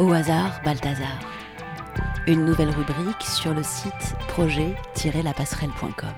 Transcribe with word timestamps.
Au 0.00 0.10
hasard, 0.10 0.60
Balthazar. 0.64 1.20
Une 2.26 2.44
nouvelle 2.44 2.70
rubrique 2.70 3.22
sur 3.22 3.54
le 3.54 3.62
site 3.62 4.16
projet-lapasserelle.com. 4.26 6.14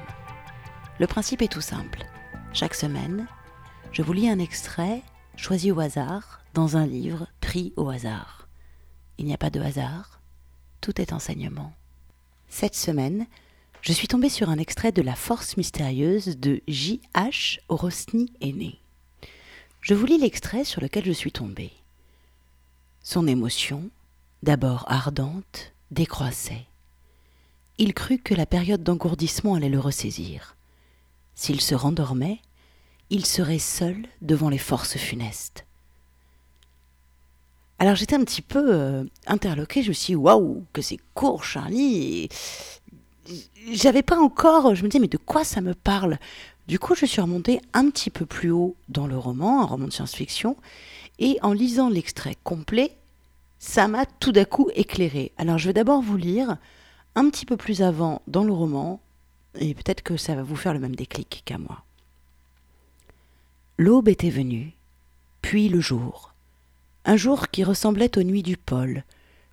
Le 0.98 1.06
principe 1.06 1.42
est 1.42 1.52
tout 1.52 1.60
simple. 1.60 2.06
Chaque 2.54 2.74
semaine, 2.74 3.26
je 3.92 4.00
vous 4.00 4.14
lis 4.14 4.30
un 4.30 4.38
extrait 4.38 5.02
choisi 5.36 5.72
au 5.72 5.78
hasard 5.78 6.40
dans 6.54 6.78
un 6.78 6.86
livre 6.86 7.26
pris 7.42 7.74
au 7.76 7.90
hasard. 7.90 8.48
Il 9.18 9.26
n'y 9.26 9.34
a 9.34 9.38
pas 9.38 9.50
de 9.50 9.60
hasard, 9.60 10.22
tout 10.80 10.98
est 10.98 11.12
enseignement. 11.12 11.74
Cette 12.48 12.76
semaine, 12.76 13.26
je 13.82 13.92
suis 13.92 14.08
tombée 14.08 14.30
sur 14.30 14.48
un 14.48 14.56
extrait 14.56 14.92
de 14.92 15.02
La 15.02 15.14
force 15.14 15.58
mystérieuse 15.58 16.38
de 16.38 16.62
J.H. 16.66 17.58
Orosny 17.68 18.32
aîné. 18.40 18.78
Je 19.82 19.92
vous 19.92 20.06
lis 20.06 20.18
l'extrait 20.18 20.64
sur 20.64 20.80
lequel 20.80 21.04
je 21.04 21.12
suis 21.12 21.32
tombée. 21.32 21.72
Son 23.08 23.28
émotion, 23.28 23.88
d'abord 24.42 24.84
ardente, 24.88 25.72
décroissait. 25.92 26.66
Il 27.78 27.94
crut 27.94 28.20
que 28.20 28.34
la 28.34 28.46
période 28.46 28.82
d'engourdissement 28.82 29.54
allait 29.54 29.68
le 29.68 29.78
ressaisir. 29.78 30.56
S'il 31.36 31.60
se 31.60 31.76
rendormait, 31.76 32.40
il 33.10 33.24
serait 33.24 33.60
seul 33.60 34.08
devant 34.22 34.48
les 34.48 34.58
forces 34.58 34.96
funestes. 34.96 35.66
Alors 37.78 37.94
j'étais 37.94 38.16
un 38.16 38.24
petit 38.24 38.42
peu 38.42 38.74
euh, 38.74 39.04
interloquée, 39.28 39.84
je 39.84 39.90
me 39.90 39.94
suis 39.94 40.14
dit 40.14 40.16
waouh, 40.16 40.64
que 40.72 40.82
c'est 40.82 40.98
court 41.14 41.44
Charlie. 41.44 42.28
J'avais 43.72 44.02
pas 44.02 44.18
encore, 44.18 44.74
je 44.74 44.82
me 44.82 44.88
disais 44.88 45.00
mais 45.00 45.08
de 45.08 45.18
quoi 45.18 45.44
ça 45.44 45.60
me 45.60 45.74
parle? 45.74 46.18
Du 46.68 46.78
coup, 46.78 46.94
je 46.94 47.06
suis 47.06 47.20
remontée 47.20 47.60
un 47.74 47.90
petit 47.90 48.10
peu 48.10 48.26
plus 48.26 48.50
haut 48.50 48.76
dans 48.88 49.06
le 49.06 49.16
roman, 49.16 49.62
un 49.62 49.66
roman 49.66 49.86
de 49.86 49.92
science-fiction, 49.92 50.56
et 51.18 51.38
en 51.42 51.52
lisant 51.52 51.88
l'extrait 51.88 52.36
complet, 52.42 52.96
ça 53.58 53.88
m'a 53.88 54.04
tout 54.06 54.32
d'un 54.32 54.44
coup 54.44 54.68
éclairé. 54.74 55.32
Alors 55.38 55.58
je 55.58 55.68
vais 55.68 55.72
d'abord 55.72 56.02
vous 56.02 56.16
lire 56.16 56.56
un 57.14 57.30
petit 57.30 57.46
peu 57.46 57.56
plus 57.56 57.82
avant 57.82 58.20
dans 58.26 58.44
le 58.44 58.52
roman, 58.52 59.00
et 59.58 59.74
peut-être 59.74 60.02
que 60.02 60.16
ça 60.16 60.34
va 60.34 60.42
vous 60.42 60.56
faire 60.56 60.74
le 60.74 60.80
même 60.80 60.96
déclic 60.96 61.42
qu'à 61.44 61.58
moi. 61.58 61.82
L'aube 63.78 64.08
était 64.08 64.30
venue, 64.30 64.72
puis 65.42 65.68
le 65.68 65.80
jour, 65.80 66.34
un 67.04 67.16
jour 67.16 67.48
qui 67.48 67.62
ressemblait 67.62 68.18
aux 68.18 68.22
nuits 68.22 68.42
du 68.42 68.56
pôle, 68.56 69.04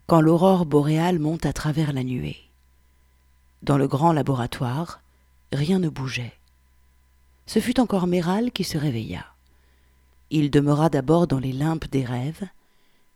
quand 0.08 0.22
l'aurore 0.22 0.66
boréale 0.66 1.20
monte 1.20 1.46
à 1.46 1.54
travers 1.54 1.94
la 1.94 2.04
nuée. 2.04 2.38
Dans 3.64 3.78
le 3.78 3.88
grand 3.88 4.12
laboratoire, 4.12 5.02
rien 5.54 5.80
ne 5.80 5.88
bougeait. 5.88 6.34
Ce 7.46 7.60
fut 7.60 7.80
encore 7.80 8.08
Méral 8.08 8.52
qui 8.52 8.66
se 8.66 8.78
réveilla. 8.78 9.26
Il 10.30 10.52
demeura 10.52 10.90
d'abord 10.90 11.28
dans 11.28 11.40
les 11.40 11.54
limpes 11.54 11.90
des 11.90 12.04
rêves, 12.04 12.44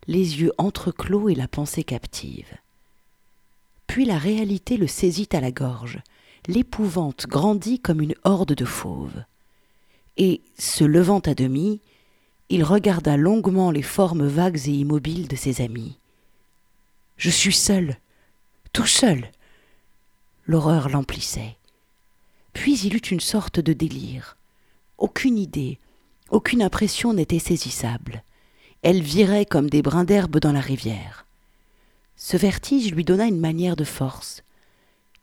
les 0.08 0.40
yeux 0.40 0.54
entreclos 0.58 1.28
et 1.28 1.36
la 1.36 1.50
pensée 1.50 1.84
captive. 1.84 2.56
Puis 3.88 4.06
la 4.06 4.18
réalité 4.18 4.78
le 4.78 4.88
saisit 4.88 5.28
à 5.34 5.42
la 5.42 5.52
gorge, 5.52 6.00
l'épouvante 6.48 7.28
grandit 7.28 7.82
comme 7.82 8.00
une 8.00 8.16
horde 8.24 8.54
de 8.54 8.66
fauves. 8.66 9.24
Et, 10.16 10.42
se 10.58 10.86
levant 10.86 11.20
à 11.20 11.34
demi, 11.34 11.82
il 12.48 12.64
regarda 12.64 13.18
longuement 13.18 13.70
les 13.70 13.82
formes 13.82 14.26
vagues 14.26 14.62
et 14.68 14.72
immobiles 14.72 15.28
de 15.28 15.36
ses 15.36 15.60
amis. 15.60 15.98
Je 17.18 17.30
suis 17.30 17.54
seul, 17.54 17.98
tout 18.72 18.88
seul. 18.88 19.30
L'horreur 20.48 20.90
l'emplissait. 20.90 21.58
Puis 22.54 22.80
il 22.80 22.96
eut 22.96 23.00
une 23.00 23.20
sorte 23.20 23.60
de 23.60 23.74
délire. 23.74 24.38
Aucune 24.98 25.38
idée, 25.38 25.78
aucune 26.32 26.64
impression 26.64 27.14
n'était 27.14 27.40
saisissable 27.40 28.24
elle 28.82 29.02
virait 29.02 29.46
comme 29.46 29.70
des 29.70 29.82
brins 29.82 30.04
d'herbe 30.04 30.40
dans 30.40 30.52
la 30.52 30.62
rivière. 30.62 31.26
Ce 32.16 32.38
vertige 32.38 32.92
lui 32.94 33.04
donna 33.04 33.26
une 33.26 33.40
manière 33.40 33.76
de 33.76 33.84
force. 33.84 34.44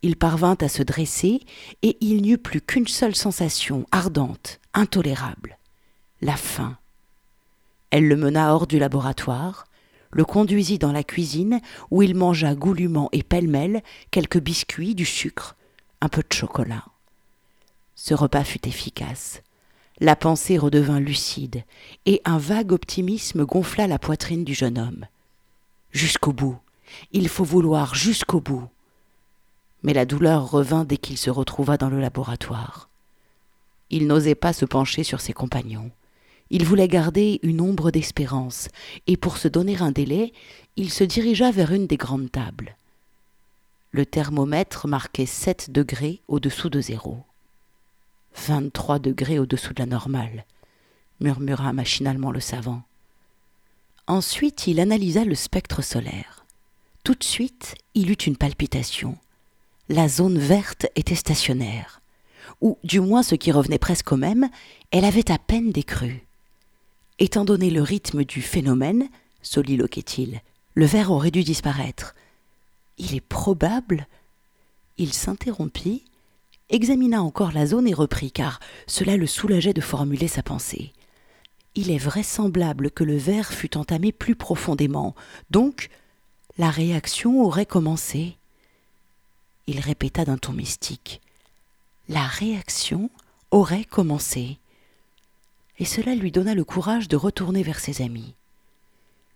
Il 0.03 0.17
parvint 0.17 0.57
à 0.61 0.69
se 0.69 0.83
dresser, 0.83 1.41
et 1.83 1.97
il 2.01 2.23
n'y 2.23 2.33
eut 2.33 2.39
plus 2.39 2.61
qu'une 2.61 2.87
seule 2.87 3.15
sensation, 3.15 3.87
ardente, 3.91 4.61
intolérable 4.75 5.59
la 6.21 6.37
faim. 6.37 6.79
Elle 7.91 8.09
le 8.09 8.17
mena 8.17 8.55
hors 8.55 8.67
du 8.67 8.79
laboratoire, 8.79 9.67
le 10.15 10.25
conduisit 10.25 10.79
dans 10.79 10.93
la 10.93 11.05
cuisine, 11.05 11.61
où 11.91 12.03
il 12.03 12.15
mangea 12.15 12.55
goulûment 12.55 13.11
et 13.13 13.23
pêle-mêle 13.23 13.83
quelques 14.11 14.41
biscuits, 14.41 14.95
du 14.95 15.05
sucre, 15.05 15.57
un 16.01 16.09
peu 16.09 16.23
de 16.23 16.33
chocolat. 16.33 16.85
Ce 17.97 18.15
repas 18.15 18.45
fut 18.45 18.67
efficace. 18.67 19.43
La 20.01 20.17
pensée 20.17 20.57
redevint 20.57 21.01
lucide, 21.01 21.65
et 22.07 22.23
un 22.25 22.39
vague 22.39 22.73
optimisme 22.73 23.45
gonfla 23.45 23.87
la 23.87 23.99
poitrine 23.99 24.45
du 24.45 24.55
jeune 24.55 24.79
homme. 24.79 25.07
Jusqu'au 25.91 26.33
bout. 26.33 26.59
Il 27.13 27.29
faut 27.29 27.45
vouloir 27.45 27.95
jusqu'au 27.95 28.41
bout. 28.41 28.69
Mais 29.83 29.93
la 29.93 30.07
douleur 30.07 30.51
revint 30.51 30.85
dès 30.85 30.97
qu'il 30.97 31.19
se 31.19 31.31
retrouva 31.31 31.77
dans 31.77 31.91
le 31.91 32.01
laboratoire. 32.01 32.89
Il 33.91 34.07
n'osait 34.07 34.35
pas 34.35 34.53
se 34.53 34.65
pencher 34.65 35.03
sur 35.03 35.21
ses 35.21 35.33
compagnons. 35.33 35.91
Il 36.51 36.65
voulait 36.65 36.89
garder 36.89 37.41
une 37.43 37.61
ombre 37.61 37.91
d'espérance, 37.91 38.69
et 39.07 39.17
pour 39.17 39.39
se 39.39 39.49
donner 39.49 39.81
un 39.81 39.93
délai, 39.93 40.33
il 40.77 40.91
se 40.91 41.05
dirigea 41.05 41.51
vers 41.51 41.73
une 41.73 41.87
des 41.87 41.97
grandes 41.97 42.31
tables. 42.31 42.77
Le 43.93 44.05
thermomètre 44.05 44.89
marquait 44.89 45.27
sept 45.27 45.71
degrés 45.71 46.21
au-dessous 46.29 46.69
de 46.69 46.81
zéro. 46.81 47.23
23 48.47 48.99
degrés 48.99 49.39
au-dessous 49.39 49.73
de 49.73 49.81
la 49.81 49.87
normale, 49.87 50.45
murmura 51.21 51.73
machinalement 51.73 52.33
le 52.33 52.41
savant. 52.41 52.83
Ensuite, 54.07 54.67
il 54.67 54.81
analysa 54.81 55.25
le 55.25 55.35
spectre 55.35 55.83
solaire. 55.83 56.45
Tout 57.05 57.15
de 57.15 57.25
suite, 57.25 57.75
il 57.95 58.11
eut 58.11 58.15
une 58.15 58.37
palpitation. 58.37 59.17
La 59.89 60.09
zone 60.09 60.39
verte 60.39 60.87
était 60.97 61.15
stationnaire, 61.15 62.01
ou 62.61 62.79
du 62.85 63.01
moins 63.01 63.23
ce 63.23 63.35
qui 63.35 63.53
revenait 63.53 63.79
presque 63.79 64.13
au 64.13 64.17
même, 64.17 64.49
elle 64.91 65.05
avait 65.05 65.31
à 65.31 65.39
peine 65.39 65.71
décru. 65.71 66.27
Étant 67.19 67.45
donné 67.45 67.71
le 67.71 67.83
rythme 67.83 68.25
du 68.25 68.43
phénomène, 68.43 69.09
soliloquait-il, 69.43 70.41
le 70.75 70.87
vert 70.87 71.13
aurait 71.13 71.31
dû 71.31 71.45
disparaître. 71.45 72.15
Il 72.99 73.15
est 73.15 73.21
probable. 73.21 74.07
Il 74.99 75.13
s'interrompit 75.13 76.05
examina 76.71 77.23
encore 77.23 77.53
la 77.53 77.67
zone 77.67 77.87
et 77.87 77.95
reprit, 77.95 78.33
car 78.33 78.61
cela 78.87 79.17
le 79.17 79.27
soulageait 79.27 79.73
de 79.73 79.81
formuler 79.81 80.29
sa 80.29 80.43
pensée. 80.43 80.93
Il 81.75 81.91
est 81.91 81.99
vraisemblable 81.99 82.91
que 82.91 83.05
le 83.05 83.17
verre 83.17 83.53
fût 83.53 83.77
entamé 83.77 84.13
plus 84.13 84.35
profondément, 84.35 85.15
donc 85.51 85.91
la 86.59 86.71
réaction 86.71 87.43
aurait 87.43 87.67
commencé. 87.67 88.37
Il 89.67 89.81
répéta 89.81 90.25
d'un 90.25 90.39
ton 90.39 90.53
mystique. 90.53 91.21
La 92.09 92.27
réaction 92.27 93.11
aurait 93.51 93.85
commencé. 93.85 94.59
Et 95.79 95.85
cela 95.85 96.15
lui 96.15 96.31
donna 96.31 96.55
le 96.55 96.65
courage 96.65 97.09
de 97.09 97.17
retourner 97.17 97.63
vers 97.63 97.81
ses 97.81 98.03
amis. 98.03 98.35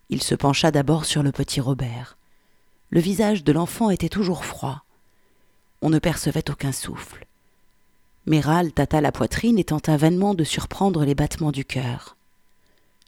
Il 0.09 0.23
se 0.23 0.35
pencha 0.35 0.71
d'abord 0.71 1.05
sur 1.05 1.21
le 1.21 1.31
petit 1.31 1.61
Robert. 1.61 2.17
Le 2.89 2.99
visage 2.99 3.43
de 3.43 3.51
l'enfant 3.51 3.89
était 3.89 4.09
toujours 4.09 4.45
froid. 4.45 4.83
On 5.81 5.89
ne 5.89 5.99
percevait 5.99 6.49
aucun 6.49 6.71
souffle. 6.71 7.25
Méral 8.25 8.71
tâta 8.71 9.01
la 9.01 9.11
poitrine 9.11 9.59
et 9.59 9.63
tenta 9.63 9.97
vainement 9.97 10.33
de 10.33 10.43
surprendre 10.43 11.05
les 11.05 11.15
battements 11.15 11.51
du 11.51 11.65
cœur. 11.65 12.15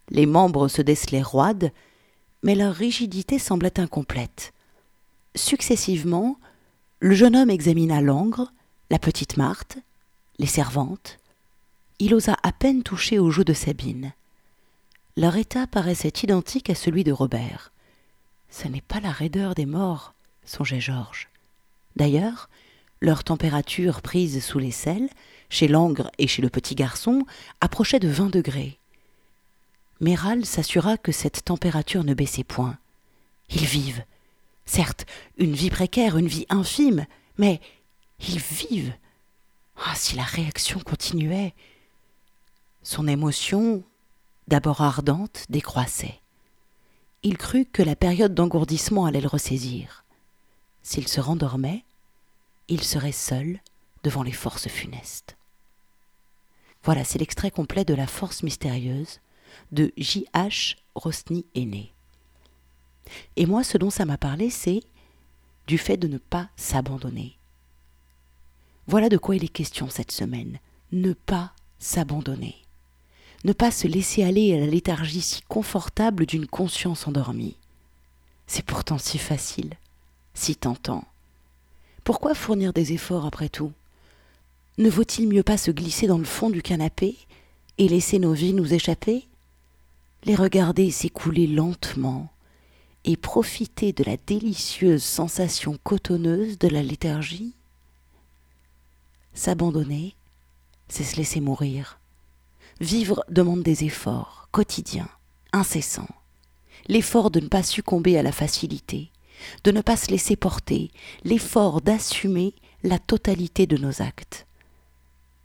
Les 0.10 0.26
membres 0.26 0.68
se 0.68 0.82
décelaient 0.82 1.22
roides, 1.22 1.72
mais 2.44 2.56
leur 2.56 2.74
rigidité 2.74 3.40
semblait 3.40 3.80
incomplète. 3.80 4.54
Successivement, 5.36 6.38
le 7.00 7.16
jeune 7.16 7.36
homme 7.36 7.50
examina 7.50 8.02
l'angre, 8.02 8.52
la 8.90 9.00
petite 9.00 9.38
Marthe, 9.38 9.78
les 10.38 10.48
servantes. 10.48 11.20
Il 12.04 12.16
osa 12.16 12.36
à 12.42 12.52
peine 12.52 12.82
toucher 12.82 13.20
aux 13.20 13.30
joues 13.30 13.44
de 13.44 13.54
Sabine. 13.54 14.14
Leur 15.18 15.36
état 15.36 15.68
paraissait 15.68 16.12
identique 16.24 16.72
à 16.72 16.74
celui 16.74 17.04
de 17.04 17.12
Robert. 17.12 17.72
Ce 18.50 18.68
n'est 18.68 18.82
pas 18.82 19.00
la 19.00 19.12
raideur 19.12 19.54
des 19.54 19.68
morts, 19.68 20.16
songeait 20.44 20.80
Georges. 20.80 21.30
D'ailleurs, 21.98 22.50
leur 23.02 23.24
température 23.24 24.02
prise 24.02 24.44
sous 24.44 24.58
les 24.58 24.72
selles, 24.72 25.10
chez 25.50 25.68
l'angre 25.68 26.10
et 26.18 26.26
chez 26.26 26.42
le 26.42 26.50
petit 26.50 26.74
garçon, 26.74 27.24
approchait 27.62 28.00
de 28.00 28.08
vingt 28.08 28.32
degrés. 28.32 28.80
Méral 30.00 30.44
s'assura 30.44 30.98
que 30.98 31.12
cette 31.12 31.46
température 31.46 32.04
ne 32.04 32.16
baissait 32.16 32.44
point. 32.44 32.80
Ils 33.52 33.66
vivent. 33.66 34.04
Certes, 34.66 35.06
une 35.38 35.54
vie 35.54 35.70
précaire, 35.70 36.18
une 36.18 36.26
vie 36.28 36.48
infime, 36.50 37.06
mais 37.38 37.62
ils 38.28 38.40
vivent. 38.40 38.96
Ah, 39.86 39.94
si 39.94 40.16
la 40.16 40.24
réaction 40.24 40.80
continuait. 40.80 41.54
Son 42.84 43.08
émotion, 43.08 43.84
d'abord 44.48 44.82
ardente, 44.82 45.46
décroissait. 45.50 46.20
Il 47.24 47.38
crut 47.38 47.72
que 47.72 47.84
la 47.84 47.96
période 47.96 48.34
d'engourdissement 48.34 49.06
allait 49.06 49.22
le 49.22 49.28
ressaisir. 49.28 50.04
S'il 50.82 51.08
se 51.08 51.22
rendormait, 51.22 51.86
il 52.68 52.84
serait 52.84 53.12
seul 53.12 53.60
devant 54.04 54.24
les 54.24 54.32
forces 54.32 54.68
funestes. 54.68 55.38
Voilà, 56.84 57.04
c'est 57.04 57.20
l'extrait 57.20 57.52
complet 57.52 57.86
de 57.86 57.94
La 57.94 58.08
Force 58.08 58.42
mystérieuse 58.42 59.20
de 59.72 59.92
J.H. 59.98 60.78
Rosny 60.96 61.46
aîné. 61.54 61.94
Et 63.36 63.46
moi, 63.46 63.64
ce 63.64 63.78
dont 63.78 63.92
ça 63.92 64.06
m'a 64.06 64.18
parlé, 64.18 64.50
c'est 64.50 64.82
du 65.68 65.78
fait 65.78 65.98
de 65.98 66.08
ne 66.08 66.18
pas 66.18 66.50
s'abandonner. 66.56 67.38
Voilà 68.88 69.10
de 69.10 69.18
quoi 69.18 69.36
il 69.36 69.44
est 69.44 69.50
question 69.50 69.90
cette 69.90 70.12
semaine. 70.12 70.60
Ne 70.92 71.14
pas 71.14 71.54
s'abandonner. 71.78 72.61
Ne 73.44 73.54
pas 73.54 73.72
se 73.72 73.88
laisser 73.88 74.24
aller 74.24 74.54
à 74.54 74.60
la 74.60 74.68
léthargie 74.68 75.22
si 75.22 75.42
confortable 75.48 76.26
d'une 76.26 76.46
conscience 76.46 77.08
endormie. 77.08 77.56
C'est 78.46 78.66
pourtant 78.66 78.98
si 78.98 79.18
facile, 79.18 79.74
si 80.34 80.56
tentant. 80.56 81.06
Pourquoi 82.04 82.36
fournir 82.36 82.74
des 82.74 82.94
efforts 82.94 83.26
après 83.26 83.50
tout? 83.50 83.72
Ne 84.78 84.90
vaut-il 84.90 85.28
mieux 85.28 85.44
pas 85.44 85.58
se 85.58 85.72
glisser 85.72 86.08
dans 86.08 86.18
le 86.18 86.24
fond 86.24 86.50
du 86.50 86.62
canapé 86.62 87.16
et 87.78 87.88
laisser 87.88 88.20
nos 88.20 88.34
vies 88.34 88.54
nous 88.54 88.74
échapper? 88.74 89.28
Les 90.24 90.36
regarder 90.36 90.92
s'écouler 90.92 91.48
lentement 91.48 92.30
et 93.06 93.18
profiter 93.18 93.94
de 93.94 94.04
la 94.04 94.18
délicieuse 94.18 95.04
sensation 95.04 95.80
cotonneuse 95.84 96.60
de 96.60 96.68
la 96.68 96.84
léthargie? 96.84 97.54
S'abandonner, 99.34 100.16
c'est 100.90 101.04
se 101.04 101.16
laisser 101.16 101.40
mourir. 101.40 102.01
Vivre 102.82 103.24
demande 103.30 103.62
des 103.62 103.84
efforts 103.84 104.48
quotidiens, 104.52 105.08
incessants. 105.54 106.10
L'effort 106.88 107.30
de 107.30 107.40
ne 107.40 107.48
pas 107.48 107.62
succomber 107.62 108.18
à 108.18 108.24
la 108.24 108.32
facilité, 108.32 109.12
de 109.64 109.70
ne 109.70 109.82
pas 109.82 109.96
se 109.96 110.10
laisser 110.10 110.36
porter, 110.36 110.90
l'effort 111.24 111.82
d'assumer 111.82 112.56
la 112.82 112.98
totalité 112.98 113.68
de 113.68 113.78
nos 113.78 114.02
actes. 114.02 114.48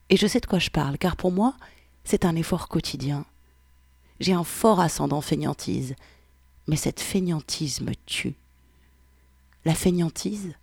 Et 0.09 0.17
je 0.17 0.27
sais 0.27 0.41
de 0.41 0.47
quoi 0.47 0.59
je 0.59 0.71
parle, 0.71 0.97
car 0.97 1.15
pour 1.15 1.31
moi, 1.31 1.55
c'est 2.05 2.25
un 2.25 2.37
effort 2.37 2.69
quotidien. 2.69 3.27
J'ai 4.19 4.33
un 4.33 4.43
fort 4.43 4.81
ascendant 4.81 5.21
feignantise, 5.21 5.95
mais 6.67 6.77
cette 6.77 7.01
feignantise 7.01 7.83
me 7.83 7.93
tue. 8.07 8.37
La 9.67 9.75
feignantise, 9.75 10.55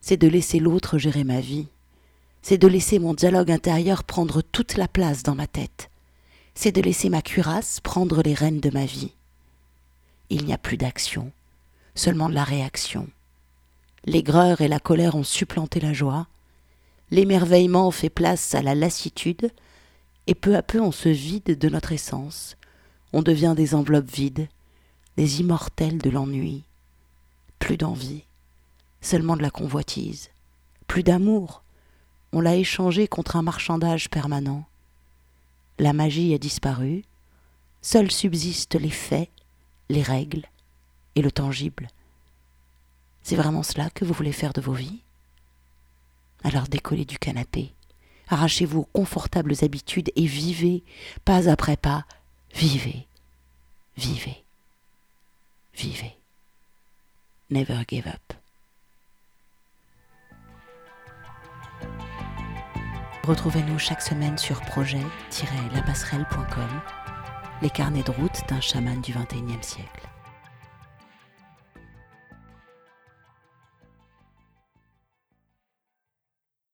c'est 0.00 0.18
de 0.18 0.28
laisser 0.28 0.60
l'autre 0.60 0.98
gérer 0.98 1.24
ma 1.24 1.40
vie, 1.40 1.66
c'est 2.42 2.58
de 2.58 2.68
laisser 2.68 3.00
mon 3.00 3.12
dialogue 3.12 3.50
intérieur 3.50 4.04
prendre 4.04 4.40
toute 4.40 4.76
la 4.76 4.86
place 4.86 5.24
dans 5.24 5.34
ma 5.34 5.48
tête, 5.48 5.88
c'est 6.54 6.72
de 6.72 6.80
laisser 6.80 7.08
ma 7.08 7.22
cuirasse 7.22 7.80
prendre 7.80 8.22
les 8.22 8.34
rênes 8.34 8.60
de 8.60 8.70
ma 8.70 8.84
vie. 8.84 9.12
Il 10.30 10.44
n'y 10.44 10.52
a 10.52 10.58
plus 10.58 10.76
d'action, 10.76 11.32
seulement 11.94 12.28
de 12.28 12.34
la 12.34 12.44
réaction. 12.44 13.08
L'aigreur 14.04 14.60
et 14.60 14.68
la 14.68 14.80
colère 14.80 15.14
ont 15.14 15.24
supplanté 15.24 15.80
la 15.80 15.92
joie, 15.92 16.26
l'émerveillement 17.10 17.90
fait 17.90 18.10
place 18.10 18.54
à 18.54 18.62
la 18.62 18.74
lassitude, 18.74 19.50
et 20.26 20.34
peu 20.34 20.56
à 20.56 20.62
peu 20.62 20.80
on 20.80 20.92
se 20.92 21.08
vide 21.08 21.58
de 21.58 21.68
notre 21.68 21.92
essence, 21.92 22.56
on 23.12 23.22
devient 23.22 23.54
des 23.56 23.74
enveloppes 23.74 24.10
vides, 24.10 24.48
des 25.16 25.40
immortels 25.40 25.98
de 25.98 26.10
l'ennui. 26.10 26.64
Plus 27.58 27.76
d'envie, 27.76 28.24
seulement 29.00 29.36
de 29.36 29.42
la 29.42 29.50
convoitise, 29.50 30.30
plus 30.86 31.02
d'amour, 31.02 31.62
on 32.32 32.40
l'a 32.40 32.56
échangé 32.56 33.08
contre 33.08 33.36
un 33.36 33.42
marchandage 33.42 34.08
permanent. 34.08 34.64
La 35.78 35.92
magie 35.92 36.34
a 36.34 36.38
disparu, 36.38 37.04
seuls 37.80 38.10
subsistent 38.10 38.76
les 38.76 38.90
faits, 38.90 39.30
les 39.88 40.02
règles 40.02 40.46
et 41.14 41.22
le 41.22 41.32
tangible. 41.32 41.88
C'est 43.22 43.36
vraiment 43.36 43.62
cela 43.62 43.90
que 43.90 44.04
vous 44.04 44.14
voulez 44.14 44.32
faire 44.32 44.52
de 44.52 44.60
vos 44.60 44.72
vies? 44.72 45.00
Alors 46.44 46.68
décollez 46.68 47.04
du 47.04 47.18
canapé, 47.18 47.72
arrachez-vous 48.28 48.80
aux 48.80 48.88
confortables 48.92 49.54
habitudes 49.62 50.10
et 50.16 50.26
vivez, 50.26 50.82
pas 51.24 51.48
après 51.48 51.76
pas, 51.76 52.04
vivez, 52.54 53.06
vivez, 53.96 54.42
vivez. 55.74 56.16
Never 57.50 57.84
give 57.88 58.06
up. 58.06 58.41
Retrouvez-nous 63.24 63.78
chaque 63.78 64.02
semaine 64.02 64.36
sur 64.36 64.60
projet-lapasserelle.com, 64.62 66.68
les 67.62 67.70
carnets 67.70 68.02
de 68.02 68.10
route 68.10 68.40
d'un 68.48 68.60
chaman 68.60 69.00
du 69.00 69.12
XXIe 69.12 69.62
siècle. 69.62 70.11